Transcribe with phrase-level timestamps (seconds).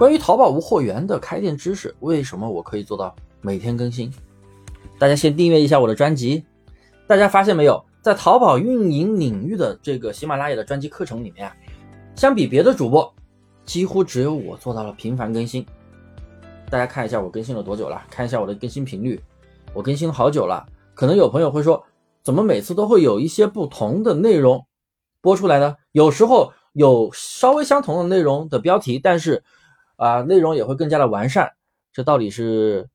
[0.00, 4.10] 关于淘宝无货源的开店知识，为什么我可以做到每天更新？
[4.98, 6.42] 大家先订阅一下我的专辑。
[7.06, 11.54] 大家发现没有，在淘宝运营领域的这个喜马拉雅的专辑课程里面啊，
[12.16, 13.14] 相比别的主播，
[13.66, 15.66] 几乎只有我做到了频繁更新。
[16.70, 18.02] 大家看一下我更新了多久了？
[18.08, 19.20] 看一下我的更新频率，
[19.74, 20.66] 我更新了好久了。
[20.94, 21.84] 可能有朋友会说，
[22.24, 24.64] 怎么每次都会有一些不同的内容
[25.20, 25.76] 播出来呢？
[25.92, 29.44] 有时候有稍微相同的内容的标题，但是
[30.00, 31.52] 啊，内容也会更加的完善。
[31.92, 32.88] 这到底是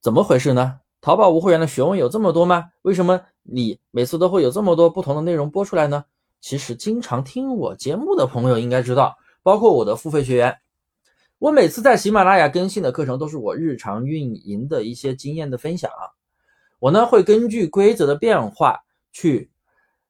[0.00, 0.78] 怎么回事呢？
[1.00, 2.70] 淘宝无会员的学问有这么多吗？
[2.82, 6.04] 为什么你每次都会有这么多不同的内容播出来呢？
[6.40, 10.56] 其实经常听我节目的朋友应该知道，包括我的付费学员。
[11.40, 15.90] 我每次在喜马拉雅更新的课程，都是我日常运营的一些经验的分享。
[16.78, 19.50] 我呢会根据规则的变化去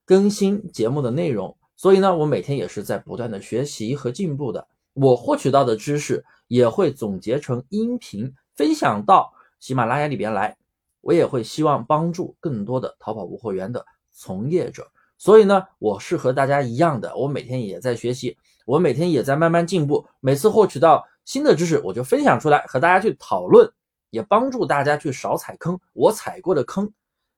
[0.05, 4.69] 更新节目的内容，所以呢，我每天也是在不断的学习和进步的。
[4.95, 10.57] 我获取到的知识也会总结成音频分享到喜马拉雅里边来。
[11.03, 14.91] 我也会希望帮助更多的淘宝无货源的从业者。
[15.19, 20.07] 所以呢，我是和大家一样的，我每天也在学习，我每天也在慢慢进步。
[20.21, 21.07] 每次获取到。
[21.25, 23.67] 新的知识我就分享出来和大家去讨论，
[24.11, 25.81] 也帮助大家去少踩坑。
[25.95, 26.93] 我踩过的坑，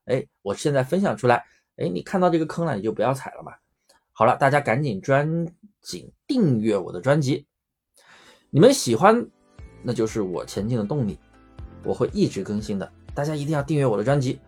[0.07, 1.45] 哎，我现在分享出来，
[1.77, 3.53] 哎，你看到这个坑了，你就不要踩了嘛。
[4.11, 5.47] 好了，大家赶紧专
[5.81, 7.47] 紧订阅我的专辑，
[8.51, 9.27] 你们喜欢，
[9.83, 11.19] 那就是我前进的动力，
[11.85, 12.91] 我会一直更新的。
[13.15, 14.39] 大家一定要订阅我的专辑，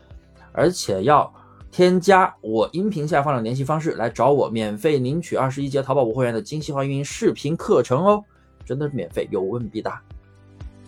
[0.52, 1.32] 而且要
[1.70, 8.24] 添加我音频下方的联系方式来找我，免费领取二十一节淘宝无会员的精细化运营视频课程哦。
[8.64, 10.02] 真的免费，有问必答。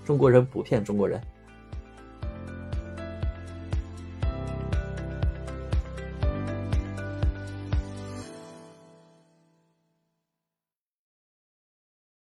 [0.05, 1.21] 中国人不骗中国人。